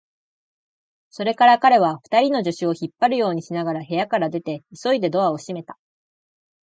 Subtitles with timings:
[1.11, 5.77] それから彼は、二人の助手を引っ張るようにしながら部屋から出て、急いでドアを閉めた。